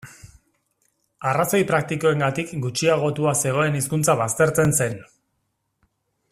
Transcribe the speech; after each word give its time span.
Arrazoi 1.31 1.59
praktikoengatik 1.73 2.55
gutxiagotua 2.65 3.35
zegoen 3.45 3.79
hizkuntza 3.81 4.19
baztertzen 4.23 4.77
zen. 4.83 5.01